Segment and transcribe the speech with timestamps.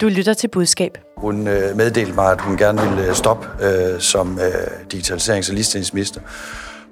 [0.00, 0.98] Du lytter til budskab.
[1.16, 5.54] Hun øh, meddelte mig, at hun gerne ville øh, stoppe øh, som øh, digitaliserings- og
[5.54, 6.20] ligestillingsminister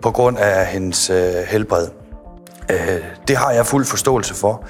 [0.02, 1.16] på grund af hendes øh,
[1.48, 1.88] helbred.
[2.70, 2.76] Øh,
[3.28, 4.66] det har jeg fuld forståelse for.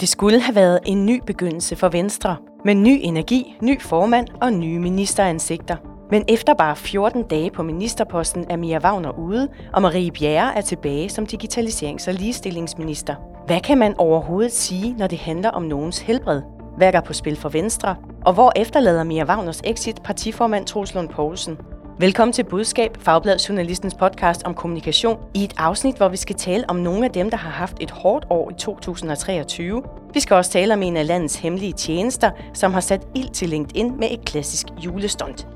[0.00, 4.52] Det skulle have været en ny begyndelse for Venstre, med ny energi, ny formand og
[4.52, 5.76] nye ministeransigter.
[6.10, 10.60] Men efter bare 14 dage på ministerposten er Mia Wagner ude, og Marie Bjerre er
[10.60, 13.31] tilbage som digitaliserings- og ligestillingsminister.
[13.46, 16.42] Hvad kan man overhovedet sige, når det handler om nogens helbred?
[16.76, 17.96] Hvad er der på spil for Venstre?
[18.24, 21.58] Og hvor efterlader Mia Wagners exit partiformand Troels Lund Poulsen?
[21.98, 26.70] Velkommen til Budskab, Fagblad Journalistens podcast om kommunikation, i et afsnit, hvor vi skal tale
[26.70, 29.82] om nogle af dem, der har haft et hårdt år i 2023.
[30.14, 33.48] Vi skal også tale om en af landets hemmelige tjenester, som har sat ild til
[33.48, 35.46] LinkedIn med et klassisk julestunt.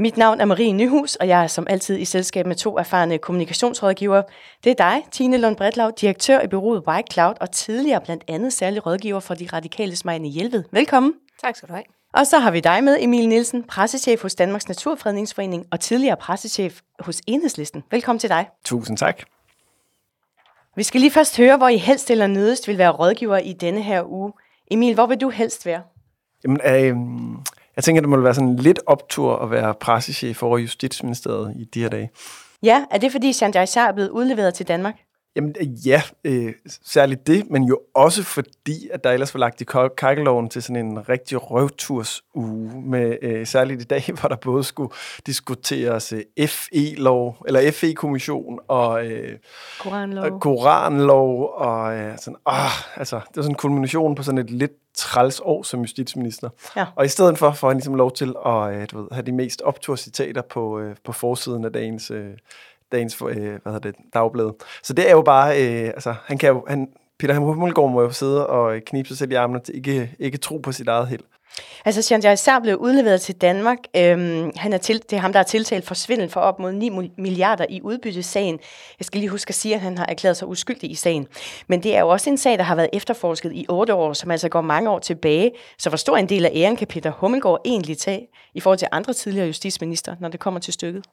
[0.00, 3.18] Mit navn er Marie Nyhus, og jeg er som altid i selskab med to erfarne
[3.18, 4.22] kommunikationsrådgivere.
[4.64, 8.52] Det er dig, Tine Lund Bredlav, direktør i bureauet White Cloud og tidligere blandt andet
[8.52, 10.64] særlig rådgiver for de radikale smagende Hjelved.
[10.72, 11.14] Velkommen.
[11.44, 11.84] Tak skal du have.
[12.14, 16.80] Og så har vi dig med, Emil Nielsen, pressechef hos Danmarks Naturfredningsforening og tidligere pressechef
[17.00, 17.82] hos Enhedslisten.
[17.90, 18.48] Velkommen til dig.
[18.64, 19.22] Tusind tak.
[20.76, 23.82] Vi skal lige først høre, hvor I helst eller nødest vil være rådgiver i denne
[23.82, 24.32] her uge.
[24.70, 25.82] Emil, hvor vil du helst være?
[26.44, 26.96] Jamen, øh,
[27.80, 31.82] jeg tænker, det må være sådan lidt optur at være pressechef over Justitsministeriet i de
[31.82, 32.10] her dage.
[32.62, 34.94] Ja, er det fordi Sanjay Shah er blevet udleveret til Danmark?
[35.36, 35.54] Jamen
[35.86, 36.52] ja, øh,
[36.84, 39.64] særligt det, men jo også fordi, at der ellers var lagt i
[39.96, 44.92] kakkeloven til sådan en rigtig røvtursuge, med øh, særligt i dag, hvor der både skulle
[45.26, 49.38] diskuteres øh, FE-lov, eller FE-kommission og øh,
[49.80, 50.24] Koranlov.
[50.24, 54.50] Og koranlov, og øh, sådan, åh, altså, det var sådan en kulmination på sådan et
[54.50, 56.48] lidt træls år som justitsminister.
[56.76, 56.86] Ja.
[56.96, 59.32] Og i stedet for får han ligesom lov til at øh, du ved, have de
[59.32, 62.30] mest opturcitater på, øh, på forsiden af dagens øh,
[62.92, 64.50] dagens øh, hvad hedder det, dagblad.
[64.82, 66.88] Så det er jo bare, øh, altså, han kan jo, han,
[67.18, 70.38] Peter Hummelgaard må jo sidde og øh, knibe sig selv i armene til ikke, ikke
[70.38, 71.20] tro på sit eget held.
[71.84, 73.78] Altså, Sanjay Shah blev udleveret til Danmark.
[73.96, 76.72] Øhm, han er til, det er ham, der er tiltalt for svindel for op mod
[76.72, 78.58] 9 milliarder i udbyttesagen.
[78.98, 81.26] Jeg skal lige huske at sige, at han har erklæret sig uskyldig i sagen.
[81.66, 84.30] Men det er jo også en sag, der har været efterforsket i 8 år, som
[84.30, 85.52] altså går mange år tilbage.
[85.78, 88.88] Så hvor stor en del af æren kan Peter Hummelgaard egentlig tage i forhold til
[88.92, 91.04] andre tidligere justitsminister, når det kommer til stykket?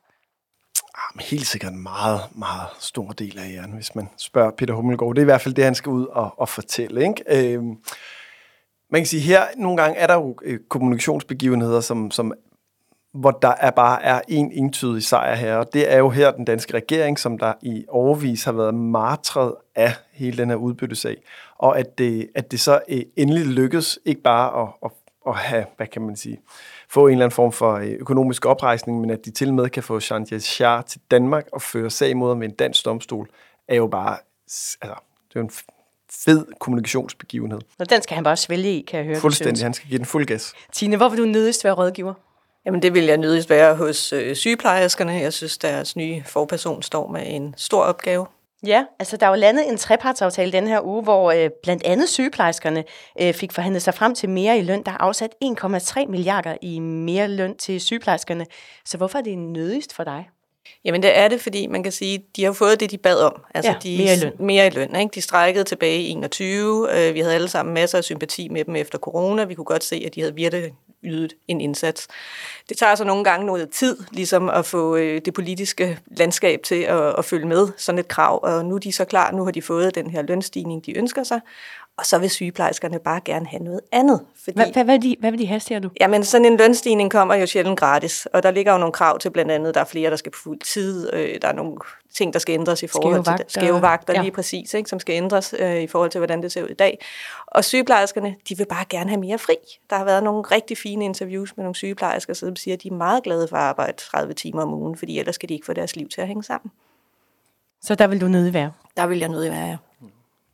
[0.97, 5.15] Ah, helt sikkert en meget, meget stor del af æren, hvis man spørger Peter Hummelgaard.
[5.15, 7.01] Det er i hvert fald det, han skal ud og, og fortælle.
[7.01, 7.53] Ikke?
[7.55, 7.63] Øh,
[8.91, 12.33] man kan sige, her nogle gange er der jo øh, kommunikationsbegivenheder, som, som,
[13.13, 16.45] hvor der er bare er en entydig sejr her, og det er jo her den
[16.45, 21.15] danske regering, som der i overvis har været martret af hele den her udbyttesag,
[21.57, 24.91] og at det, at det så øh, endelig lykkes ikke bare at, at,
[25.27, 26.39] at have, hvad kan man sige,
[26.89, 29.83] få en eller anden form for øh, økonomisk oprejsning, men at de til med kan
[29.83, 33.29] få Sanjay Shah til Danmark og føre sag mod ham ved en dansk domstol,
[33.67, 34.77] er jo bare, altså,
[35.29, 35.51] det er jo en
[36.11, 37.59] fed kommunikationsbegivenhed.
[37.79, 39.19] Og den skal han bare svælge i, kan jeg høre.
[39.19, 40.53] Fuldstændig, han skal give den fuld gas.
[40.73, 42.13] Tine, hvor vil du nødigst være rådgiver?
[42.65, 45.11] Jamen det vil jeg nødigst være hos øh, sygeplejerskerne.
[45.11, 48.25] Jeg synes, deres nye forperson står med en stor opgave.
[48.65, 52.09] Ja, altså der er jo landet en trepartsaftale den her uge, hvor øh, blandt andet
[52.09, 52.83] sygeplejerskerne
[53.21, 54.83] øh, fik forhandlet sig frem til mere i løn.
[54.83, 58.45] Der er afsat 1,3 milliarder i mere løn til sygeplejerskerne.
[58.85, 60.29] Så hvorfor er det nødigst for dig?
[60.85, 63.41] Jamen det er det, fordi man kan sige, de har fået det, de bad om.
[63.55, 64.33] Altså, ja, de, mere i løn.
[64.39, 65.11] Mere i løn ikke?
[65.15, 66.87] De strækkede tilbage i 21.
[66.93, 69.43] Øh, vi havde alle sammen masser af sympati med dem efter corona.
[69.43, 70.71] Vi kunne godt se, at de havde virkelig
[71.07, 72.07] ydet en indsats.
[72.69, 76.81] Det tager så nogle gange noget tid, ligesom at få øh, det politiske landskab til
[76.81, 79.51] at, at følge med sådan et krav, og nu er de så klar, nu har
[79.51, 81.39] de fået den her lønstigning, de ønsker sig,
[81.97, 84.25] og så vil sygeplejerskerne bare gerne have noget andet.
[84.43, 85.89] Fordi, hvad, hvad, hvad, vil de, hvad vil de have, siger du?
[85.99, 89.29] Jamen, sådan en lønstigning kommer jo sjældent gratis, og der ligger jo nogle krav til
[89.29, 91.77] blandt andet, der er flere, der skal på fuld tid, øh, der er nogle
[92.13, 94.21] ting, der skal ændres i forhold skæve til skæve vagter, ja.
[94.21, 96.73] lige præcis, ikke, som skal ændres øh, i forhold til, hvordan det ser ud i
[96.73, 96.99] dag.
[97.47, 99.55] Og sygeplejerskerne, de vil bare gerne have mere fri.
[99.89, 102.93] Der har været nogle rigtig fine interviews med nogle sygeplejersker, som siger, at de er
[102.93, 105.73] meget glade for at arbejde 30 timer om ugen, fordi ellers skal de ikke få
[105.73, 106.71] deres liv til at hænge sammen.
[107.81, 108.71] Så der vil du nødig være?
[108.97, 109.77] Der vil jeg nødig være, ja.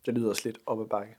[0.06, 1.16] Det lyder også lidt op ad bakke.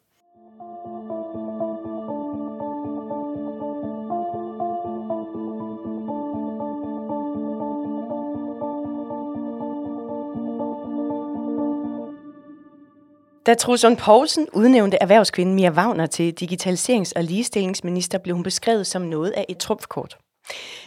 [13.45, 19.01] Da Trusund Poulsen udnævnte erhvervskvinden Mia Wagner til digitaliserings- og ligestillingsminister, blev hun beskrevet som
[19.01, 20.17] noget af et trumfkort.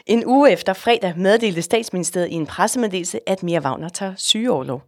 [0.07, 4.83] En uge efter fredag meddelte statsministeriet i en pressemeddelelse, at Mia Wagner tager sygeoverlov.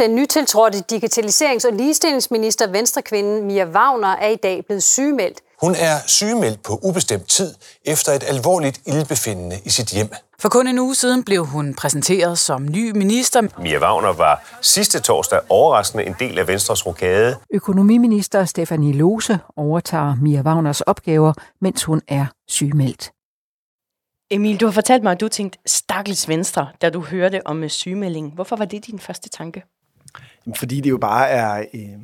[0.00, 5.40] Den nytiltrådte digitaliserings- og ligestillingsminister Venstrekvinden Mia Wagner er i dag blevet sygemeldt.
[5.60, 7.54] Hun er sygemeldt på ubestemt tid
[7.84, 10.08] efter et alvorligt ildbefindende i sit hjem.
[10.38, 13.42] For kun en uge siden blev hun præsenteret som ny minister.
[13.62, 17.36] Mia Wagner var sidste torsdag overraskende en del af Venstres rokade.
[17.54, 23.12] Økonomiminister Stefanie Lose overtager Mia Wagners opgaver, mens hun er sygemeldt.
[24.30, 28.32] Emil, du har fortalt mig, at du tænkte stakkels Venstre, da du hørte om sygemeldingen.
[28.34, 29.62] Hvorfor var det din første tanke?
[30.56, 31.98] Fordi det jo bare er øh,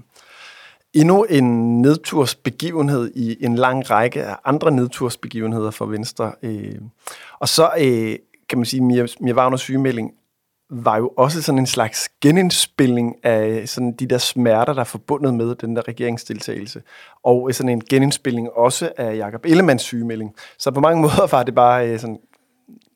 [0.95, 6.33] endnu en nedtursbegivenhed i en lang række af andre nedtursbegivenheder for Venstre.
[6.43, 6.81] Øh.
[7.39, 8.17] Og så øh,
[8.49, 10.13] kan man sige, Mia, Mia Wagners sygemelding
[10.71, 15.35] var jo også sådan en slags genindspilning af sådan de der smerter, der er forbundet
[15.35, 16.83] med den der regeringsdeltagelse.
[17.25, 20.35] Og øh, sådan en genindspilning også af Jakob Ellemanns sygemelding.
[20.59, 22.19] Så på mange måder var det bare øh, sådan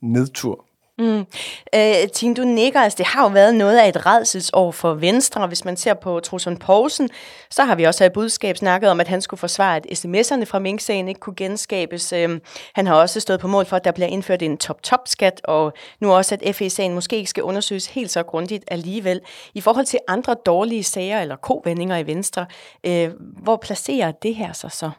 [0.01, 0.65] nedtur
[1.01, 1.27] Mm.
[1.75, 2.81] Øh, Tine, du nikker.
[2.81, 5.47] Altså, det har jo været noget af et redselsår for Venstre.
[5.47, 7.09] Hvis man ser på Trusund Poulsen,
[7.51, 10.59] så har vi også et budskab snakket om, at han skulle forsvare, at sms'erne fra
[10.59, 12.13] Mink-sagen ikke kunne genskabes.
[12.13, 12.41] Øh,
[12.75, 16.13] han har også stået på mål for, at der bliver indført en top-top-skat, og nu
[16.13, 19.21] også, at FE-sagen måske ikke skal undersøges helt så grundigt alligevel.
[19.55, 22.47] I forhold til andre dårlige sager eller kovendinger i Venstre,
[22.85, 24.91] øh, hvor placerer det her sig så?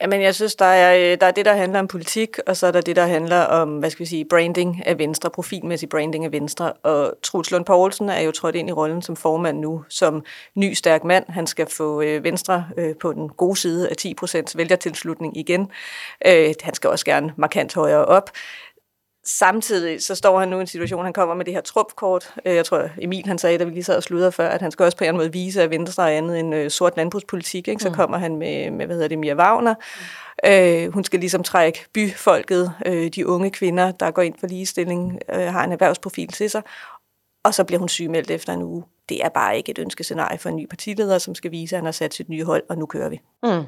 [0.00, 2.66] Jamen, jeg synes, der er, øh, der er det, der handler om politik, og så
[2.66, 6.24] er der det, der handler om, hvad skal vi sige, branding af Venstre, profilmæssig branding
[6.24, 6.72] af Venstre.
[6.72, 10.24] Og Truls Lund Poulsen er jo trådt ind i rollen som formand nu, som
[10.54, 11.24] ny stærk mand.
[11.28, 15.70] Han skal få øh, Venstre øh, på den gode side af 10% vælgertilslutning igen.
[16.26, 18.30] Øh, han skal også gerne markant højere op.
[19.24, 22.34] Samtidig så står han nu i en situation, han kommer med det her trupkort.
[22.44, 24.70] Øh, jeg tror, Emil han sagde, da vi lige sad og sludrede før, at han
[24.70, 27.68] skal også på en måde vise, at Venstre er andet end øh, sort landbrugspolitik.
[27.68, 27.82] Ikke?
[27.82, 27.94] Så mm.
[27.94, 29.74] kommer han med, med, hvad hedder det, Mia Wagner.
[30.44, 30.50] Mm.
[30.50, 35.18] Øh, hun skal ligesom trække byfolket, øh, de unge kvinder, der går ind for ligestilling,
[35.32, 36.62] øh, har en erhvervsprofil til sig.
[37.44, 38.84] Og så bliver hun sygemeldt efter en uge.
[39.08, 41.84] Det er bare ikke et ønskescenarie for en ny partileder, som skal vise, at han
[41.84, 43.20] har sat sit nye hold, og nu kører vi.
[43.42, 43.64] Mm.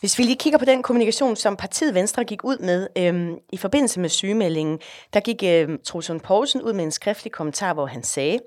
[0.00, 3.56] Hvis vi lige kigger på den kommunikation, som partiet Venstre gik ud med øhm, i
[3.56, 4.78] forbindelse med sygemeldingen,
[5.12, 8.38] der gik øhm, Trusund Poulsen ud med en skriftlig kommentar, hvor han sagde,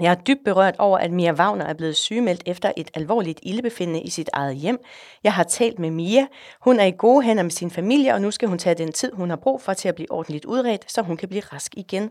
[0.00, 4.02] jeg er dybt berørt over, at Mia Wagner er blevet sygemeldt efter et alvorligt ildebefindende
[4.02, 4.78] i sit eget hjem.
[5.24, 6.26] Jeg har talt med Mia.
[6.60, 9.12] Hun er i gode hænder med sin familie, og nu skal hun tage den tid,
[9.12, 12.10] hun har brug for til at blive ordentligt udredt, så hun kan blive rask igen.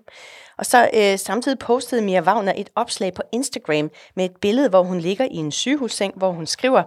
[0.58, 4.84] Og så øh, samtidig postede Mia Wagner et opslag på Instagram med et billede, hvor
[4.84, 6.84] hun ligger i en sygehusseng, hvor hun skriver,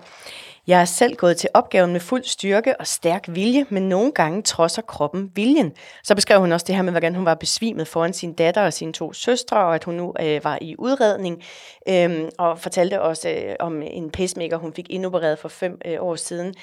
[0.66, 4.42] jeg er selv gået til opgaven med fuld styrke og stærk vilje, men nogle gange
[4.42, 5.72] trodser kroppen viljen.
[6.04, 8.72] Så beskrev hun også det her med, hvordan hun var besvimet foran sin datter og
[8.72, 11.42] sine to søstre, og at hun nu øh, var i udredning,
[11.88, 16.16] øh, og fortalte også øh, om en pacemaker, hun fik indopereret for fem øh, år
[16.16, 16.54] siden.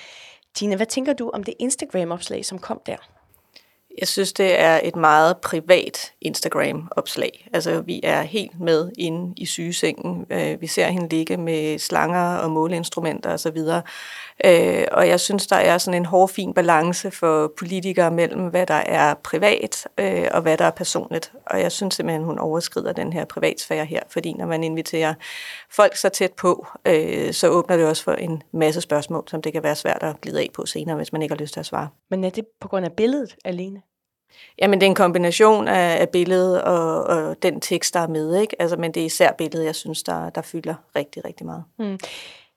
[0.55, 3.22] Tina, hvad tænker du om det Instagram-opslag, som kom der?
[3.99, 7.47] Jeg synes, det er et meget privat Instagram-opslag.
[7.53, 10.25] Altså, vi er helt med inde i sygesengen.
[10.29, 13.57] Øh, vi ser hende ligge med slanger og måleinstrumenter osv.
[14.45, 18.65] Øh, og jeg synes, der er sådan en hård, fin balance for politikere mellem, hvad
[18.65, 21.31] der er privat øh, og hvad der er personligt.
[21.45, 25.13] Og jeg synes simpelthen, hun overskrider den her privatsfære her, fordi når man inviterer
[25.69, 26.67] folk så tæt på,
[27.31, 30.39] så åbner det også for en masse spørgsmål, som det kan være svært at glide
[30.39, 31.87] af på senere, hvis man ikke har lyst til at svare.
[32.09, 33.82] Men er det på grund af billedet alene?
[34.61, 38.41] Jamen, det er en kombination af, af billedet og, og den tekst, der er med,
[38.41, 38.61] ikke?
[38.61, 41.63] Altså, men det er især billedet, jeg synes, der, der fylder rigtig, rigtig meget.
[41.79, 41.97] Mm.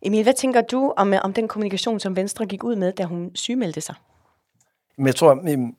[0.02, 3.31] Emil, hvad tænker du om, om den kommunikation, som Venstre gik ud med, da hun
[3.34, 3.94] sygemeldte sig?
[4.96, 5.75] Men jeg tror, det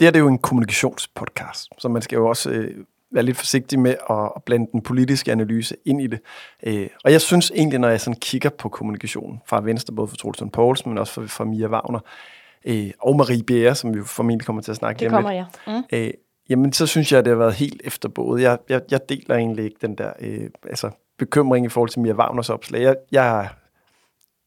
[0.00, 3.78] her det er jo en kommunikationspodcast, så man skal jo også øh, være lidt forsigtig
[3.78, 6.20] med at, at blande den politiske analyse ind i det.
[6.62, 10.16] Øh, og jeg synes egentlig, når jeg sådan kigger på kommunikationen fra Venstre, både for
[10.16, 12.00] Troelsen Poulsen, men også for, for Mia Wagner,
[12.64, 15.44] øh, og Marie Bjerre, som vi formentlig kommer til at snakke det kommer, ja.
[15.66, 15.82] Mm.
[15.92, 16.10] Øh,
[16.48, 18.42] jamen, så synes jeg, at det har været helt efter både.
[18.42, 22.12] Jeg, jeg, jeg deler egentlig ikke den der øh, altså, bekymring i forhold til Mia
[22.12, 22.82] Wagners opslag.
[22.82, 23.48] Jeg, jeg,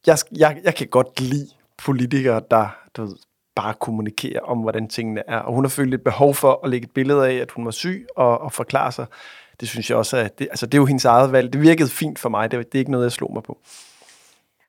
[0.08, 3.16] jeg, jeg, jeg kan godt lide politikere, der du ved,
[3.56, 5.38] bare kommunikerer om, hvordan tingene er.
[5.38, 7.72] Og hun har følt et behov for at lægge et billede af, at hun var
[7.72, 9.06] syg og, og forklare sig.
[9.60, 11.54] Det synes jeg også, at det, altså, det er jo hendes eget valg.
[11.54, 12.52] Det virkede fint for mig.
[12.52, 13.60] Det, det er ikke noget, jeg slog mig på.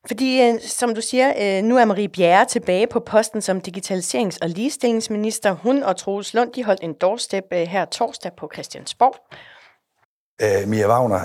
[0.07, 4.39] Fordi, øh, som du siger, øh, nu er Marie Bjerre tilbage på posten som digitaliserings-
[4.43, 5.53] og ligestillingsminister.
[5.53, 9.17] Hun og Troels Lund, de holdt en doorstep øh, her torsdag på Christiansborg.
[10.43, 11.21] Uh, Mia Wagner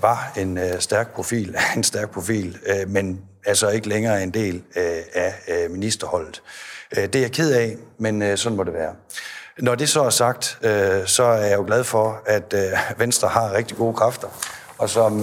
[0.00, 4.62] var en stærk profil, en stærk profil, men altså ikke længere en del
[5.14, 5.34] af
[5.70, 6.42] ministerholdet.
[6.94, 8.94] Det er jeg ked af, men sådan må det være.
[9.58, 10.58] Når det så er sagt,
[11.06, 12.54] så er jeg jo glad for, at
[12.96, 14.28] Venstre har rigtig gode kræfter,
[14.78, 15.22] og som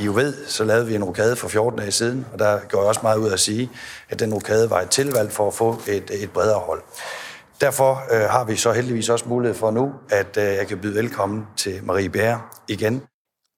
[0.00, 2.78] i jo ved, så lavede vi en rokade for 14 dage siden, og der går
[2.78, 3.70] jeg også meget ud at sige,
[4.08, 6.82] at den rokade var et tilvalg for at få et, et bredere hold.
[7.60, 10.94] Derfor øh, har vi så heldigvis også mulighed for nu, at øh, jeg kan byde
[10.94, 13.02] velkommen til Marie Bjerre igen.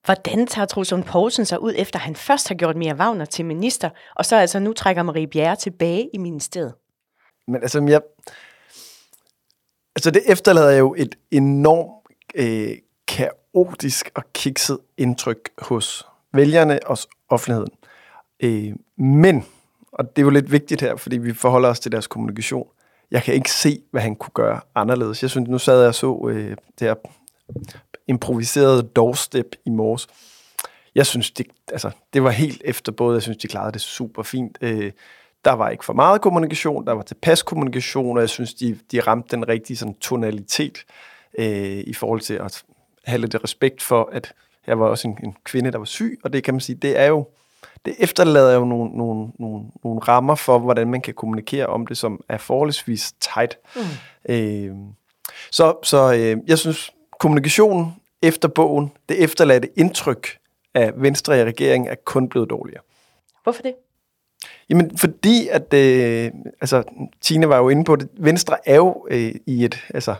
[0.05, 3.91] Hvordan tager Trusund Poulsen sig ud, efter han først har gjort Mia Wagner til minister,
[4.17, 6.75] og så altså nu trækker Marie Bjerre tilbage i ministeriet?
[7.49, 8.01] Men altså, jeg,
[9.97, 12.77] altså det efterlader jo et enormt øh,
[13.09, 17.71] kaotisk og kikset indtryk hos vælgerne og offentligheden.
[18.43, 19.45] Øh, men,
[19.93, 22.67] og det er jo lidt vigtigt her, fordi vi forholder os til deres kommunikation,
[23.11, 25.23] jeg kan ikke se, hvad han kunne gøre anderledes.
[25.23, 26.95] Jeg synes, nu sad jeg og så øh, det her
[28.07, 30.07] improviserede doorstep i morges.
[30.95, 33.15] Jeg synes, det, altså, det var helt efter både.
[33.15, 34.59] Jeg synes, de klarede det super fint.
[34.61, 34.93] Øh,
[35.45, 39.01] der var ikke for meget kommunikation, der var tilpas kommunikation, og jeg synes, de, de
[39.01, 40.85] ramte den rigtige sådan, tonalitet
[41.39, 42.65] øh, i forhold til at
[43.05, 44.33] have lidt respekt for, at
[44.67, 47.01] her var også en, en kvinde, der var syg, og det kan man sige, det
[47.01, 47.27] er jo,
[47.85, 51.97] det efterlader jo nogle, nogle, nogle, nogle rammer for, hvordan man kan kommunikere om det,
[51.97, 53.59] som er forholdsvis tight.
[53.77, 54.35] Mm.
[54.35, 54.75] Øh,
[55.51, 60.39] så så øh, jeg synes, kommunikationen efter bogen, det efterladte indtryk
[60.75, 62.83] af Venstre i regeringen, er kun blevet dårligere.
[63.43, 63.75] Hvorfor det?
[64.69, 66.31] Jamen, fordi at, øh,
[66.61, 66.83] altså,
[67.21, 70.15] Tine var jo inde på det, Venstre er jo øh, i et, altså,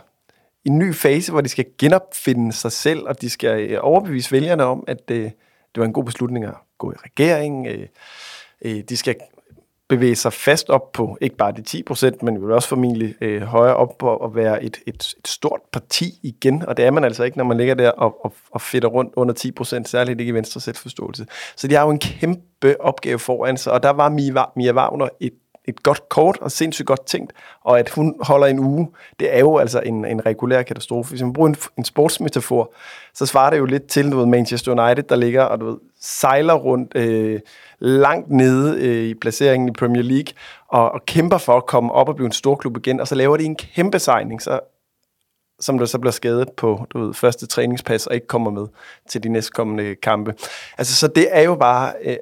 [0.67, 4.63] en ny fase, hvor de skal genopfinde sig selv, og de skal øh, overbevise vælgerne
[4.63, 5.23] om, at øh,
[5.75, 7.67] det var en god beslutning at gå i regering.
[7.67, 7.87] Øh,
[8.61, 9.15] øh, de skal
[9.89, 13.41] bevæge sig fast op på ikke bare de 10 procent, men jo også formentlig øh,
[13.41, 17.03] højere op på at være et, et, et stort parti igen, og det er man
[17.03, 20.19] altså ikke, når man ligger der og, og, og fedter rundt under 10 procent, særligt
[20.19, 21.25] ikke i Venstre selvforståelse.
[21.55, 25.09] Så de har jo en kæmpe opgave foran sig, og der var Mia, Mia Wagner
[25.19, 25.33] et
[25.67, 27.33] et godt kort og sindssygt godt tænkt,
[27.63, 28.87] og at hun holder en uge,
[29.19, 31.09] det er jo altså en, en regulær katastrofe.
[31.09, 32.73] Hvis man bruger en, en sportsmetafor,
[33.13, 35.77] så svarer det jo lidt til du ved, Manchester United, der ligger og du ved,
[36.01, 37.39] sejler rundt øh,
[37.79, 40.33] langt nede øh, i placeringen i Premier League,
[40.67, 43.15] og, og kæmper for at komme op og blive en stor klub igen, og så
[43.15, 44.59] laver de en kæmpe sejning, så
[45.59, 48.67] som der så bliver skadet på du ved, første træningspas og ikke kommer med
[49.09, 50.33] til de næstkommende kampe.
[50.77, 52.15] Altså, så det er jo bare øh,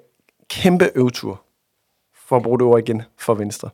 [0.50, 1.45] kæmpe øvetur
[2.28, 3.70] for at bruge det ord igen, for Venstre.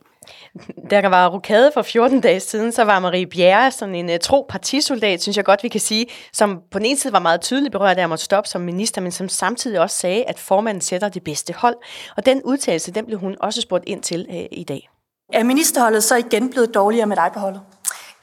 [0.89, 4.45] Der var rokade for 14 dage siden, så var Marie Bjerre sådan en uh, tro
[4.49, 7.71] partisoldat, synes jeg godt, vi kan sige, som på den ene side var meget tydeligt
[7.71, 11.09] berørt af at måtte stoppe som minister, men som samtidig også sagde, at formanden sætter
[11.09, 11.75] det bedste hold.
[12.17, 14.89] Og den udtalelse, den blev hun også spurgt ind til uh, i dag.
[15.33, 17.61] Er ministerholdet så igen blevet dårligere med dig på holdet?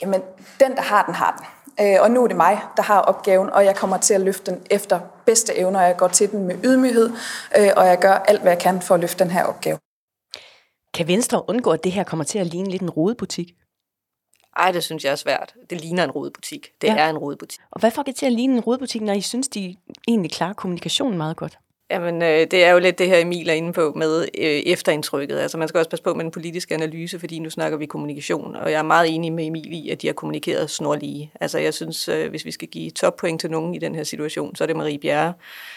[0.03, 0.21] Jamen,
[0.61, 1.47] den, der har den, har den.
[1.87, 4.51] Øh, og nu er det mig, der har opgaven, og jeg kommer til at løfte
[4.51, 5.81] den efter bedste evner.
[5.81, 7.11] Jeg går til den med ydmyghed,
[7.77, 9.79] og jeg gør alt, hvad jeg kan for at løfte den her opgave.
[10.99, 13.55] Kan Venstre undgå, at det her kommer til at ligne lidt en rodebutik?
[14.57, 15.55] Ej, det synes jeg er svært.
[15.71, 16.69] Det ligner en rodebutik.
[16.81, 16.97] Det ja.
[16.97, 17.61] er en rodebutik.
[17.71, 19.77] Og hvad får det til at ligne en rodebutik, når I synes, de
[20.09, 21.59] egentlig klarer kommunikationen meget godt?
[21.91, 25.39] Jamen, øh, det er jo lidt det her, Emil er inde på med øh, efterindtrykket.
[25.39, 28.57] Altså, man skal også passe på med den politiske analyse, fordi nu snakker vi kommunikation,
[28.57, 31.33] og jeg er meget enig med Emil i, at de har kommunikeret snorlige.
[31.41, 34.57] Altså, jeg synes, øh, hvis vi skal give toppoint til nogen i den her situation,
[34.57, 35.33] så er det Marie Bjerre,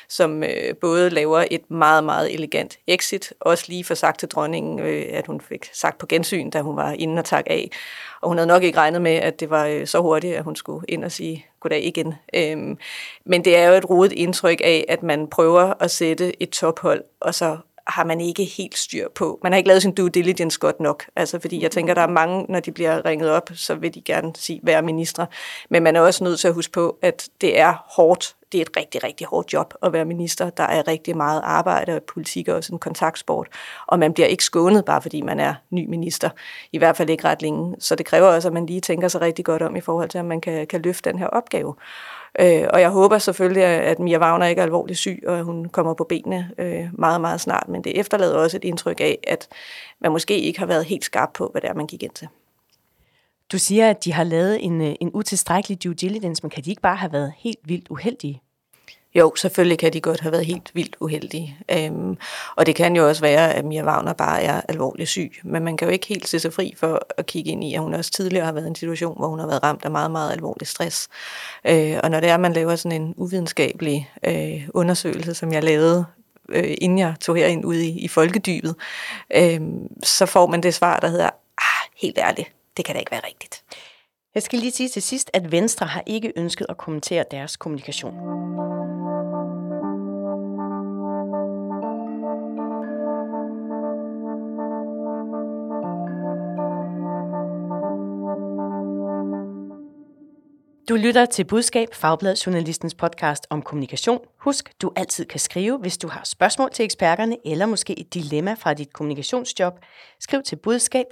[0.09, 4.79] som øh, både laver et meget, meget elegant exit, også lige for sagt til dronningen,
[4.79, 7.69] øh, at hun fik sagt på gensyn, da hun var inde og tak af,
[8.21, 10.55] og hun havde nok ikke regnet med, at det var øh, så hurtigt, at hun
[10.55, 12.13] skulle ind og sige goddag igen.
[12.35, 12.77] Øhm,
[13.25, 17.03] men det er jo et rodet indtryk af, at man prøver at sætte et tophold,
[17.19, 17.57] og så
[17.87, 19.39] har man ikke helt styr på.
[19.43, 21.05] Man har ikke lavet sin due diligence godt nok.
[21.15, 24.01] Altså, fordi jeg tænker, der er mange, når de bliver ringet op, så vil de
[24.01, 25.27] gerne sige, være ministre.
[25.69, 28.35] Men man er også nødt til at huske på, at det er hårdt.
[28.51, 30.49] Det er et rigtig, rigtig hårdt job at være minister.
[30.49, 33.47] Der er rigtig meget arbejde, og politik er også en kontaktsport.
[33.87, 36.29] Og man bliver ikke skånet, bare fordi man er ny minister.
[36.71, 37.75] I hvert fald ikke ret længe.
[37.79, 40.17] Så det kræver også, at man lige tænker sig rigtig godt om i forhold til,
[40.17, 41.75] at man kan, kan løfte den her opgave.
[42.39, 45.65] Øh, og jeg håber selvfølgelig, at Mia Wagner ikke er alvorligt syg, og at hun
[45.65, 47.67] kommer på benene øh, meget, meget snart.
[47.69, 49.47] Men det efterlader også et indtryk af, at
[50.01, 52.27] man måske ikke har været helt skarp på, hvad det er, man gik ind til.
[53.51, 56.69] Du siger, at de har lavet en, øh, en utilstrækkelig due diligence, men kan de
[56.69, 58.41] ikke bare have været helt vildt uheldige?
[59.15, 61.57] Jo, selvfølgelig kan de godt have været helt vildt uheldige.
[61.71, 62.17] Øhm,
[62.55, 65.31] og det kan jo også være, at Mia Wagner bare er alvorligt syg.
[65.43, 67.81] Men man kan jo ikke helt se sig fri for at kigge ind i, at
[67.81, 70.11] hun også tidligere har været i en situation, hvor hun har været ramt af meget,
[70.11, 71.07] meget alvorlig stress.
[71.67, 75.63] Øh, og når det er, at man laver sådan en uvidenskabelig øh, undersøgelse, som jeg
[75.63, 76.05] lavede
[76.49, 78.75] øh, inden jeg tog herind ude i, i folkedybet,
[79.35, 79.61] øh,
[80.03, 83.27] så får man det svar, der hedder, ah, helt ærligt, det kan da ikke være
[83.27, 83.63] rigtigt.
[84.35, 88.13] Jeg skal lige sige til sidst, at Venstre har ikke ønsket at kommentere deres kommunikation.
[100.89, 104.19] Du lytter til Budskab, Fagblad Journalistens podcast om kommunikation.
[104.39, 108.53] Husk, du altid kan skrive, hvis du har spørgsmål til eksperterne eller måske et dilemma
[108.53, 109.73] fra dit kommunikationsjob.
[110.19, 111.05] Skriv til budskab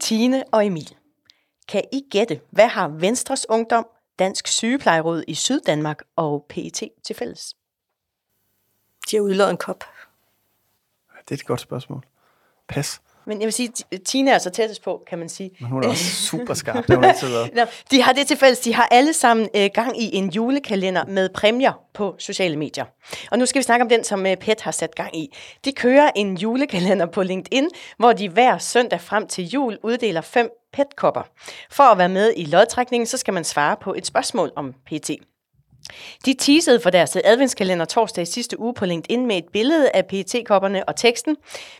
[0.00, 0.94] Tine og Emil.
[1.68, 3.86] Kan I gætte, hvad har Venstres Ungdom,
[4.18, 7.56] Dansk Sygeplejeråd i Syddanmark og PET til fælles?
[9.10, 9.84] De har udlået en kop.
[11.28, 12.06] Det er et godt spørgsmål.
[12.68, 13.02] Pas.
[13.26, 13.72] Men jeg vil sige,
[14.04, 15.50] Tina er så tættest på, kan man sige.
[15.60, 17.68] Men hun er også super skarp, det hun altid været.
[17.90, 18.58] De har det til fælles.
[18.58, 22.84] De har alle sammen øh, gang i en julekalender med præmier på sociale medier.
[23.30, 25.36] Og nu skal vi snakke om den, som øh, PET har sat gang i.
[25.64, 30.50] De kører en julekalender på LinkedIn, hvor de hver søndag frem til jul uddeler fem
[30.72, 31.22] PET-kopper.
[31.70, 35.10] For at være med i lodtrækningen, så skal man svare på et spørgsmål om PT.
[36.26, 40.06] De teasede for deres adventskalender torsdag i sidste uge på LinkedIn med et billede af
[40.06, 41.36] PET-kopperne og teksten.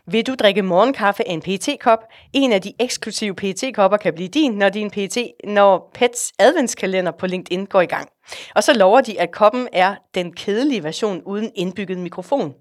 [0.07, 1.99] Vil du drikke morgenkaffe af en PET-kop?
[2.33, 7.27] En af de eksklusive PET-kopper kan blive din, når din PET, når PETs adventskalender på
[7.27, 8.09] LinkedIn går i gang.
[8.55, 12.55] Og så lover de, at koppen er den kedelige version uden indbygget mikrofon.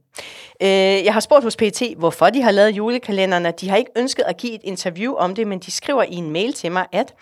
[0.61, 3.51] Øh, jeg har spurgt hos PT, hvorfor de har lavet julekalenderne.
[3.51, 6.31] De har ikke ønsket at give et interview om det, men de skriver i en
[6.31, 7.13] mail til mig, at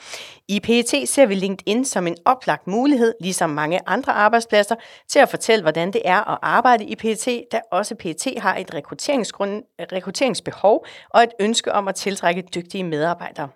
[0.47, 4.75] i PT ser vi LinkedIn som en oplagt mulighed, ligesom mange andre arbejdspladser,
[5.07, 8.73] til at fortælle, hvordan det er at arbejde i PT, da også PT har et
[8.73, 13.49] rekrutteringsgrund, rekrutteringsbehov og et ønske om at tiltrække dygtige medarbejdere.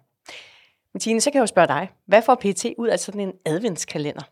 [0.93, 4.23] Martine, så kan jeg jo spørge dig, hvad får PT ud af sådan en adventskalender?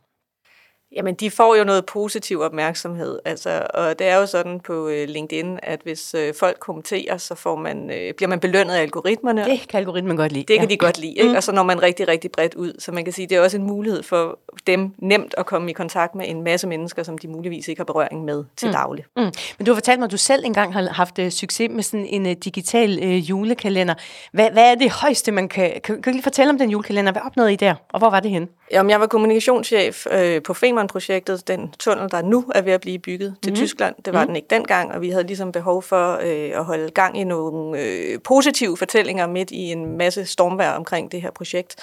[0.96, 3.20] Jamen, de får jo noget positiv opmærksomhed.
[3.26, 7.36] Altså, og det er jo sådan på øh, LinkedIn, at hvis øh, folk kommenterer, så
[7.36, 9.46] får man, øh, bliver man belønnet af algoritmerne.
[9.46, 10.46] Det kan algoritmen godt lide.
[10.48, 10.74] Det kan ja.
[10.74, 11.30] de godt lide, ikke?
[11.30, 11.36] Mm.
[11.36, 12.74] og så når man rigtig, rigtig bredt ud.
[12.80, 15.74] Så man kan sige, det er også en mulighed for dem nemt at komme i
[15.74, 18.74] kontakt med en masse mennesker, som de muligvis ikke har berøring med til Mm.
[18.74, 19.06] daglig.
[19.18, 19.24] Mm.
[19.58, 22.26] Men du har fortalt mig, at du selv engang har haft succes med sådan en
[22.26, 23.94] uh, digital uh, julekalender.
[24.34, 25.72] Hvad, hvad er det højeste, man kan...
[25.72, 27.12] Kan, kan du lige fortælle om den julekalender?
[27.12, 28.48] Hvad opnåede I der, og hvor var det henne?
[28.72, 33.00] Jamen, jeg var kommunikationschef øh, på Femern-projektet, den tunnel, der nu er ved at blive
[33.00, 33.60] bygget til Mhm.
[33.60, 33.66] mm.
[33.66, 33.96] Tyskland.
[34.06, 34.28] Det var mm.
[34.28, 37.80] den ikke dengang, og vi havde ligesom behov for øh, at holde gang i nogle
[37.82, 41.76] øh, positive fortællinger midt i en masse stormvejr omkring det her projekt.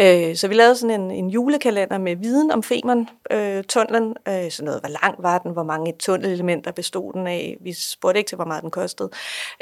[0.00, 4.14] Øh, så vi lavede sådan en, en julekalender med viden om Femern-tunnelen.
[4.28, 7.56] Øh, sådan noget, hvor lang var den, hvor mange tunnelelementer bestod den af.
[7.60, 9.10] Vi spurgte ikke til, hvor meget den kostede.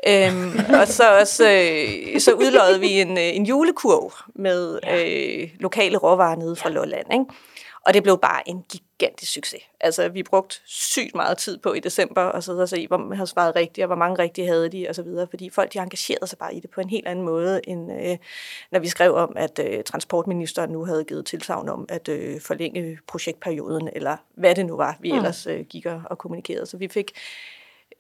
[0.09, 5.97] Øhm, og så, også, øh, så udløjede vi en, øh, en julekurv med øh, lokale
[5.99, 7.07] råvarer nede fra Lolland.
[7.13, 7.25] Ikke?
[7.87, 9.61] Og det blev bare en gigantisk succes.
[9.81, 13.17] Altså, vi brugte sygt meget tid på i december og sidde og se, hvor man
[13.17, 15.27] havde svaret rigtigt, og hvor mange rigtige havde de, og så videre.
[15.31, 18.17] Fordi folk, de engagerede sig bare i det på en helt anden måde, end øh,
[18.73, 22.99] når vi skrev om, at øh, transportministeren nu havde givet tilsavn om at øh, forlænge
[23.07, 25.17] projektperioden, eller hvad det nu var, vi Mm.
[25.17, 26.67] ellers øh, gik og, og kommunikerede.
[26.67, 27.11] Så vi fik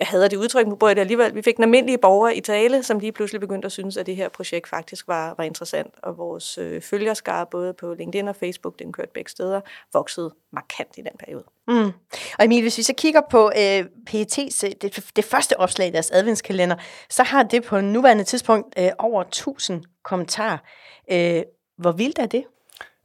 [0.00, 1.34] jeg havde det udtryk, nu bruger jeg det alligevel.
[1.34, 4.16] Vi fik den almindelige borger i tale, som lige pludselig begyndte at synes, at det
[4.16, 5.94] her projekt faktisk var, var interessant.
[6.02, 9.60] Og vores øh, følgerskare, både på LinkedIn og Facebook, den kørte begge steder,
[9.92, 11.44] voksede markant i den periode.
[11.68, 11.92] Mm.
[12.38, 16.10] Og Emil, hvis vi så kigger på øh, PET's, det, det første opslag i deres
[16.10, 16.76] adventskalender,
[17.10, 20.58] så har det på nuværende tidspunkt øh, over 1000 kommentarer.
[21.12, 21.42] Øh,
[21.78, 22.44] hvor vildt er det?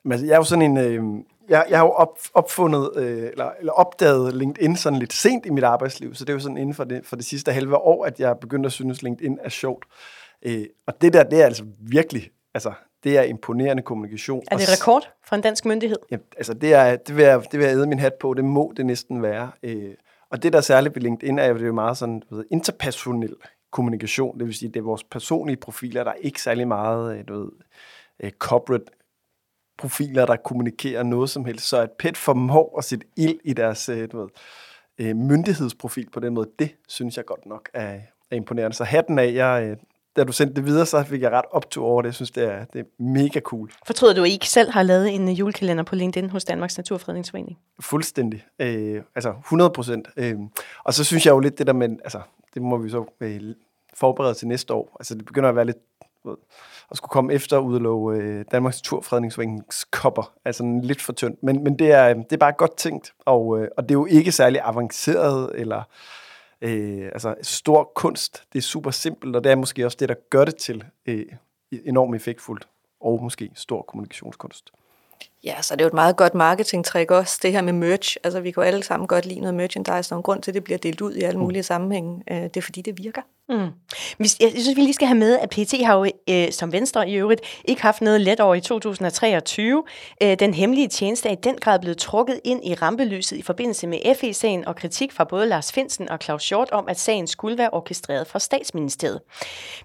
[0.03, 0.77] Men altså, jeg er jo sådan en...
[0.77, 1.03] Øh,
[1.49, 5.49] jeg, jeg har jo op, opfundet, øh, eller, eller opdaget LinkedIn sådan lidt sent i
[5.49, 8.05] mit arbejdsliv, så det er jo sådan inden for det, for det sidste halve år,
[8.05, 9.85] at jeg er begyndt at synes, LinkedIn er sjovt.
[10.45, 14.43] Øh, og det der, det er altså virkelig, altså, det er imponerende kommunikation.
[14.51, 15.97] Er det rekord for en dansk myndighed?
[16.11, 18.45] Ja, altså det, er, det, vil jeg, det vil jeg æde min hat på, det
[18.45, 19.51] må det næsten være.
[19.63, 19.93] Øh,
[20.31, 22.35] og det, der er særligt ved LinkedIn, er jo, det er jo meget sådan, du
[22.35, 23.35] ved, interpersonel
[23.71, 27.23] kommunikation, det vil sige, det er vores personlige profiler, der er ikke særlig meget, øh,
[27.27, 27.51] du ved,
[28.19, 28.85] øh, corporate
[29.77, 31.69] profiler, der kommunikerer noget som helst.
[31.69, 34.27] Så at PET formår at sætte ild i deres øh, du ved,
[34.97, 37.99] øh, myndighedsprofil på den måde, det synes jeg godt nok er,
[38.31, 38.77] er imponerende.
[38.77, 39.77] Så hatten af, jeg, øh,
[40.15, 42.07] da du sendte det videre, så fik jeg ret optur over det.
[42.07, 43.71] Jeg synes, det er, det er mega cool.
[43.85, 47.57] Fortryder du ikke selv har lavet en øh, julekalender på LinkedIn hos Danmarks Naturfredningsforening?
[47.79, 48.45] Fuldstændig.
[48.59, 50.07] Øh, altså 100 procent.
[50.17, 50.35] Øh,
[50.83, 52.21] og så synes jeg jo lidt det der med, altså
[52.53, 53.41] det må vi så øh,
[53.93, 54.95] forberede til næste år.
[54.99, 55.77] Altså det begynder at være lidt,
[56.25, 56.37] du ved,
[56.91, 60.33] at skulle komme efter udlove øh, Danmarks Naturfredningsforenings kopper.
[60.45, 61.43] Altså lidt for tyndt.
[61.43, 63.99] Men, men det, er, øh, det er bare godt tænkt, og, øh, og det er
[63.99, 65.83] jo ikke særlig avanceret eller
[66.61, 68.43] øh, altså stor kunst.
[68.53, 71.25] Det er super simpelt, og det er måske også det, der gør det til øh,
[71.71, 72.67] enormt effektfuldt
[73.01, 74.71] og måske stor kommunikationskunst.
[75.45, 78.17] Ja, så det er jo et meget godt marketingtræk også, det her med merch.
[78.23, 80.55] Altså, vi kan jo alle sammen godt lide noget merchandise, og en grund til, at
[80.55, 82.23] det bliver delt ud i alle mulige sammenhænge.
[82.31, 83.21] Øh, Det er fordi, det virker.
[83.49, 83.67] Mm.
[84.19, 87.13] Jeg synes, vi lige skal have med, at PT har jo, øh, som Venstre i
[87.15, 89.83] øvrigt, ikke haft noget let over i 2023.
[90.23, 93.87] Øh, den hemmelige tjeneste er i den grad blevet trukket ind i rampelyset i forbindelse
[93.87, 97.57] med FE-sagen og kritik fra både Lars Finsen og Claus Hjort om, at sagen skulle
[97.57, 99.19] være orkestreret fra statsministeriet.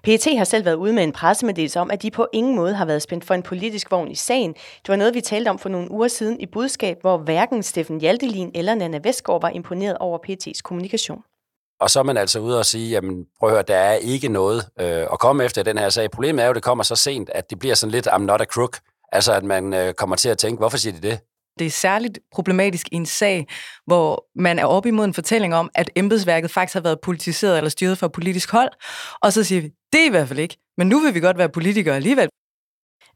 [0.03, 2.85] PT har selv været ude med en pressemeddelelse om, at de på ingen måde har
[2.85, 4.53] været spændt for en politisk vogn i sagen.
[4.53, 8.01] Det var noget, vi talte om for nogle uger siden i budskab, hvor hverken Steffen
[8.01, 11.23] Hjaltelin eller Nana Vestgaard var imponeret over PT's kommunikation.
[11.81, 14.27] og så er man altså ude og sige, jamen prøv at høre, der er ikke
[14.29, 16.11] noget øh, at komme efter den her sag.
[16.11, 18.41] Problemet er jo, at det kommer så sent, at det bliver sådan lidt, I'm not
[18.41, 18.77] a crook.
[19.11, 21.19] Altså, at man øh, kommer til at tænke, hvorfor siger de det?
[21.59, 23.47] Det er særligt problematisk i en sag,
[23.85, 27.69] hvor man er oppe imod en fortælling om, at embedsværket faktisk har været politiseret eller
[27.69, 28.69] styret fra politisk hold,
[29.21, 31.37] og så siger vi, det er i hvert fald ikke, men nu vil vi godt
[31.37, 32.29] være politikere alligevel.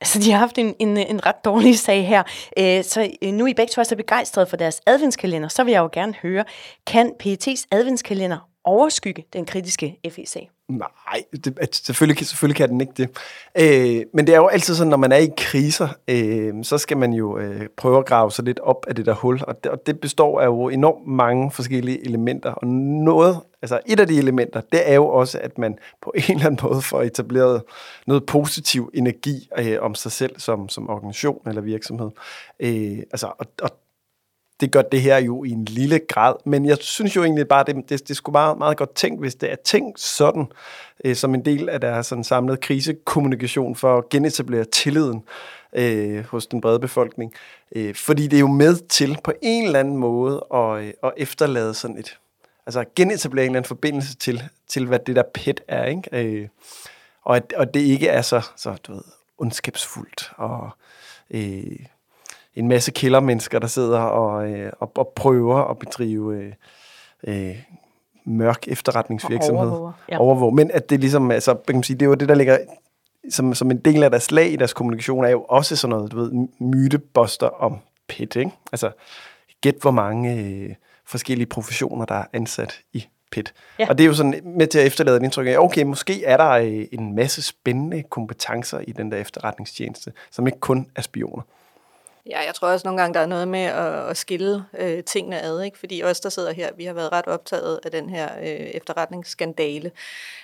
[0.01, 2.23] Altså, de har haft en, en, en ret dårlig sag her.
[2.59, 5.63] Øh, så øh, nu er I begge to er så begejstrede for deres adventskalender, så
[5.63, 6.43] vil jeg jo gerne høre,
[6.87, 10.49] kan PET's adventskalender overskygge den kritiske FE-sag?
[10.69, 13.09] Nej, det, selvfølgelig, selvfølgelig kan den ikke det.
[13.57, 16.97] Øh, men det er jo altid sådan, når man er i kriser, øh, så skal
[16.97, 19.71] man jo øh, prøve at grave sig lidt op af det der hul, og det,
[19.71, 24.17] og det består af jo enormt mange forskellige elementer, og noget, altså et af de
[24.17, 27.63] elementer, det er jo også, at man på en eller anden måde får etableret
[28.07, 32.09] noget positiv energi øh, om sig selv som, som organisation eller virksomhed.
[32.59, 33.69] Øh, altså, og, og
[34.59, 37.63] det gør det her jo i en lille grad, men jeg synes jo egentlig bare,
[37.67, 40.45] det, det, det skulle meget, meget godt tænkt, hvis det er tænkt sådan,
[41.05, 45.23] øh, som en del af deres sådan samlede krisekommunikation for at genetablere tilliden
[45.73, 47.33] øh, hos den brede befolkning.
[47.75, 51.13] Øh, fordi det er jo med til på en eller anden måde at, øh, at
[51.17, 52.17] efterlade sådan et,
[52.65, 56.09] altså genetablere en eller anden forbindelse til, til hvad det der pet er, ikke?
[56.11, 56.47] Øh,
[57.23, 59.01] og, at, og det ikke er så, så du ved,
[59.37, 60.69] ondskabsfuldt og
[61.31, 61.79] øh,
[62.55, 66.53] en masse killermennesker, der sidder og, øh, og, og prøver at bedrive øh,
[67.27, 67.55] øh,
[68.25, 69.67] mørk efterretningsvirksomhed.
[69.67, 70.17] overvåger, ja.
[70.19, 70.53] Overvåg.
[70.53, 72.57] Men at det ligesom, altså, kan man sige, det er jo det, der ligger
[73.29, 76.11] som, som en del af deres slag i deres kommunikation, er jo også sådan noget,
[76.11, 78.51] du ved, myteboster om PET, ikke?
[78.71, 78.91] Altså,
[79.61, 83.53] gæt hvor mange øh, forskellige professioner, der er ansat i PET.
[83.79, 83.89] Ja.
[83.89, 86.37] Og det er jo sådan med til at efterlade et indtryk af, okay, måske er
[86.37, 91.43] der øh, en masse spændende kompetencer i den der efterretningstjeneste, som ikke kun er spioner.
[92.29, 95.41] Ja, jeg tror også nogle gange, der er noget med at, at skille øh, tingene
[95.41, 95.77] ad, ikke?
[95.77, 99.91] fordi os, der sidder her, vi har været ret optaget af den her øh, efterretningsskandale.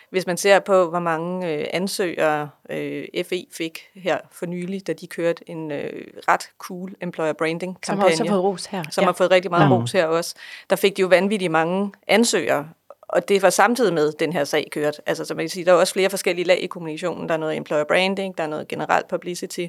[0.09, 4.93] Hvis man ser på, hvor mange øh, ansøgere øh, FE fik her for nylig, da
[4.93, 8.13] de kørte en øh, ret cool employer branding Som kampagne.
[8.13, 8.83] også har fået ros her.
[8.91, 9.05] Som ja.
[9.05, 9.73] har fået rigtig meget Mm.
[9.73, 10.35] ros her også.
[10.69, 12.69] Der fik de jo vanvittigt mange ansøgere,
[13.13, 15.01] og det var samtidig med, den her sag kørt.
[15.05, 17.27] Altså, så man kan sige, der er også flere forskellige lag i kommunikationen.
[17.27, 19.65] Der er noget employer branding, der er noget generelt publicity.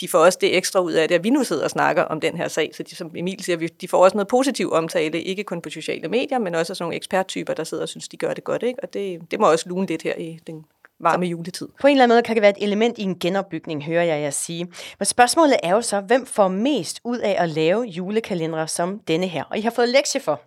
[0.00, 2.20] De får også det ekstra ud af det, at vi nu sidder og snakker om
[2.20, 2.70] den her sag.
[2.74, 6.08] Så de, som Emil siger, de får også noget positiv omtale, ikke kun på sociale
[6.08, 8.62] medier, men også af sådan nogle eksperttyper, der sidder og synes, de gør det godt.
[8.62, 8.82] Ikke?
[8.82, 10.64] Og det, det må også lune lidt her i den
[11.00, 11.68] varme juletid.
[11.80, 14.20] På en eller anden måde kan det være et element i en genopbygning, hører jeg
[14.20, 14.66] jer sige.
[14.98, 19.26] Men spørgsmålet er jo så, hvem får mest ud af at lave julekalendere som denne
[19.26, 19.44] her?
[19.44, 20.40] Og I har fået lektie for.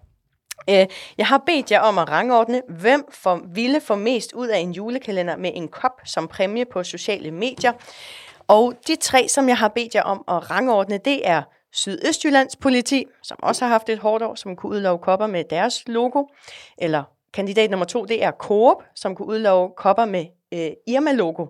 [0.70, 0.86] Øh,
[1.18, 4.72] Jeg har bedt jer om at rangordne, hvem for, ville få mest ud af en
[4.72, 7.72] julekalender med en kop som præmie på sociale medier.
[8.48, 11.42] Og de tre, som jeg har bedt jer om at rangordne, det er
[11.74, 15.84] Sydøstjyllands politi, som også har haft et hårdt år, som kunne udlove kopper med deres
[15.88, 16.24] logo.
[16.78, 21.46] Eller kandidat nummer to, det er Coop, som kunne udlove kopper med øh, Irma-logo.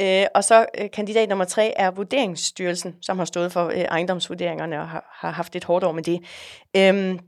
[0.00, 4.80] Øh, og så øh, kandidat nummer tre er Vurderingsstyrelsen, som har stået for øh, ejendomsvurderingerne
[4.80, 6.20] og har, har haft et hårdt år med det.
[6.76, 7.18] Øh,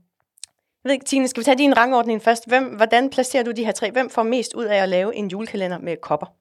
[0.87, 2.47] ved ikke, Tine, skal vi tage din rangordning først?
[2.47, 3.91] Hvem, hvordan placerer du de her tre?
[3.91, 6.33] Hvem får mest ud af at lave en julekalender med kopper?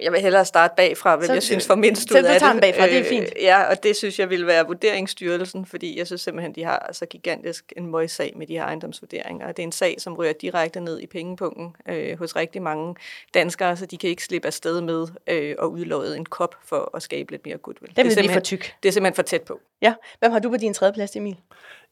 [0.00, 2.40] Jeg vil hellere starte bagfra, hvem Så- jeg synes får mindst så ud du af
[2.40, 2.62] tager det.
[2.62, 3.24] den bagfra, det er fint.
[3.36, 6.90] Øh, Ja, og det synes jeg ville være Vurderingsstyrelsen, fordi jeg synes simpelthen, de har
[6.92, 9.46] så gigantisk en møgssag med de her ejendomsvurderinger.
[9.46, 12.94] Og det er en sag, som rører direkte ned i pengepunkten øh, hos rigtig mange
[13.34, 17.02] danskere, så de kan ikke slippe afsted med øh, at udlåde en kop for at
[17.02, 17.96] skabe lidt mere goodwill.
[17.96, 18.74] Den vil det er blive for simpelthen- tyk.
[18.82, 19.60] Det er simpelthen for tæt på.
[19.82, 21.36] Ja, hvem har du på din tredje plads, Emil?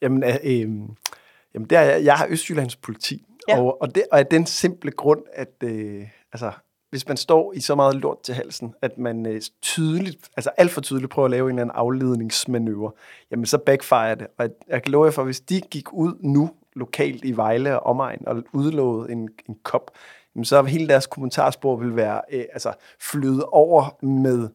[0.02, 0.68] Jamen, øh, øh,
[1.54, 3.60] jamen det er, jeg, har Østjyllands politi, ja.
[3.60, 6.52] og, og, det, og af den simple grund, at øh, altså,
[6.90, 10.70] hvis man står i så meget lort til halsen, at man øh, tydeligt, altså alt
[10.70, 12.92] for tydeligt prøver at lave en eller anden afledningsmanøvre,
[13.30, 14.26] jamen så backfire det.
[14.38, 17.80] Og jeg, jeg kan love jer for, hvis de gik ud nu lokalt i Vejle
[17.80, 19.90] og omegn og udlovede en, en kop,
[20.34, 24.48] jamen så hele deres kommentarspor vil være øh, altså, flyde over med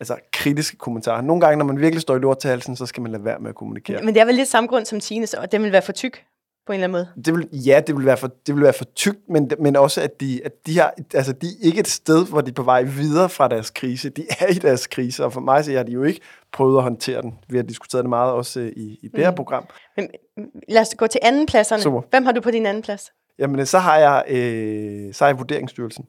[0.00, 1.20] altså, kritiske kommentarer.
[1.20, 3.38] Nogle gange, når man virkelig står i lort til halsen, så skal man lade være
[3.38, 4.02] med at kommunikere.
[4.02, 6.24] Men det er vel lidt samme grund som Tines, og den vil være for tyk
[6.66, 7.24] på en eller anden måde.
[7.24, 10.00] Det vil, ja, det vil være for, det vil være for tykt, men, men også,
[10.00, 12.62] at de, at de, har, altså, de er ikke et sted, hvor de er på
[12.62, 14.10] vej videre fra deres krise.
[14.10, 16.20] De er i deres krise, og for mig så har de jo ikke
[16.52, 17.34] prøvet at håndtere den.
[17.48, 19.36] Vi har diskuteret det meget også øh, i, i det her Mm.
[19.36, 19.64] program.
[19.96, 20.08] Men,
[20.68, 21.82] lad os gå til andenpladserne.
[21.82, 22.00] Super.
[22.10, 23.12] Hvem har du på din anden plads?
[23.38, 26.04] Jamen, så har jeg, øh, så har jeg Vurderingsstyrelsen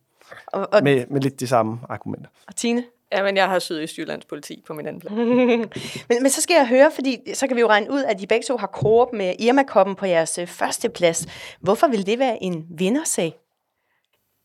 [0.47, 2.29] Og, og, med, med lidt de samme argumenter.
[2.47, 2.83] og Tine?
[3.11, 5.15] Ja, men jeg har Sydøstjyllands politi på min anden plads.
[6.09, 8.25] men, men så skal jeg høre, fordi så kan vi jo regne ud, at I
[8.25, 11.27] begge to har Coop med Irma-koppen på jeres øh, første plads.
[11.59, 13.33] Hvorfor vil det være en vindersag?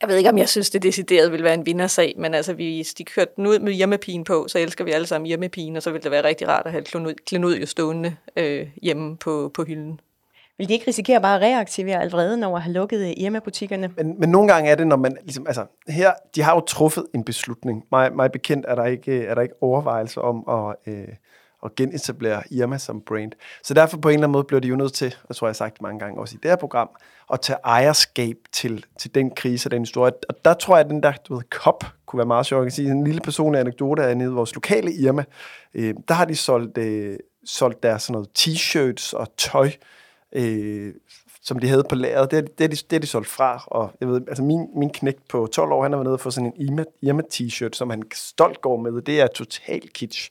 [0.01, 2.95] Jeg ved ikke, om jeg synes, det decideret vil være en vindersag, men altså, hvis
[2.95, 5.91] de kørte den ud med hjemmepigen på, så elsker vi alle sammen hjemmepigen, og så
[5.91, 10.01] vil det være rigtig rart at have klenod- klenodie stående øh, hjemme på, på hylden.
[10.59, 13.91] Vil de ikke risikere bare at reaktivere al vreden over at have lukket øh, Irma-butikkerne?
[13.97, 17.07] Men, men nogle gange er det, når man ligesom, altså her, de har jo truffet
[17.15, 17.85] en beslutning.
[17.93, 21.09] Mig, mig bekendt er der ikke, øh, er der ikke overvejelser om at, øh,
[21.65, 23.33] at genetablere Irma som brand.
[23.63, 25.51] Så derfor på en eller anden måde bliver de jo nødt til, og tror jeg
[25.51, 26.89] har sagt mange gange også i det her program,
[27.33, 30.13] at tage ejerskab til, til den krise og den historie.
[30.29, 32.61] Og der tror jeg, at den der du ved, kop kunne være meget sjov.
[32.61, 35.25] Jeg kan sige en lille personlig anekdote er nede i vores lokale Irma.
[35.75, 39.71] Øh, der har de solgt, øh, solgt deres sådan noget t-shirts og tøj,
[40.33, 40.95] øh,
[41.43, 42.31] som de havde på lageret.
[42.31, 43.65] Det er, det, er de, det er de solgt fra.
[43.67, 46.21] Og jeg ved, altså min, min knægt på 12 år, han har været nede og
[46.21, 49.03] få sådan en Irma, Irma t-shirt, som han stolt går med.
[49.03, 50.31] Det er total kitsch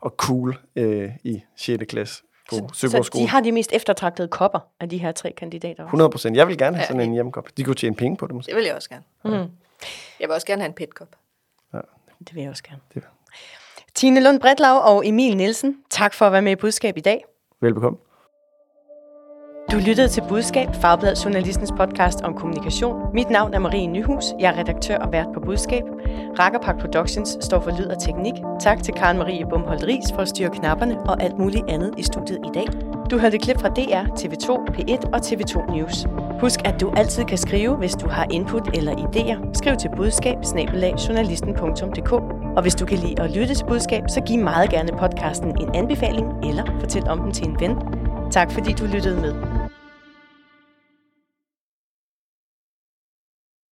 [0.00, 1.84] og cool øh, i 6.
[1.88, 5.84] klasse på Så de har de mest eftertragtede kopper af de her tre kandidater?
[5.84, 6.36] 100 procent.
[6.36, 7.06] Jeg vil gerne have sådan ja.
[7.06, 7.48] en hjemmekop.
[7.56, 8.50] De kunne tjene penge på det måske.
[8.50, 9.04] Det vil jeg også gerne.
[9.24, 9.50] Mm.
[10.20, 11.08] Jeg vil også gerne have en petkop.
[11.74, 11.78] Ja.
[12.18, 12.80] Det vil jeg også gerne.
[12.94, 13.02] Det.
[13.94, 17.24] Tine Lund Bredlau og Emil Nielsen, tak for at være med i Budskab i dag.
[17.60, 17.98] Velbekomme.
[19.72, 22.96] Du lyttede til Budskab, Fagbladet Journalistens podcast om kommunikation.
[23.14, 24.24] Mit navn er Marie Nyhus.
[24.40, 25.82] Jeg er redaktør og vært på Budskab.
[26.38, 28.34] Rakkerpak Productions står for lyd og teknik.
[28.60, 32.02] Tak til Karen Marie Bumholdt Ries for at styre knapperne og alt muligt andet i
[32.02, 32.66] studiet i dag.
[33.10, 36.06] Du hørte klip fra DR, TV2, P1 og TV2 News.
[36.40, 39.52] Husk, at du altid kan skrive, hvis du har input eller idéer.
[39.52, 40.36] Skriv til budskab
[42.56, 45.74] Og hvis du kan lide at lytte til budskab, så giv meget gerne podcasten en
[45.74, 47.76] anbefaling eller fortæl om den til en ven.
[48.30, 49.55] Tak fordi du lyttede med.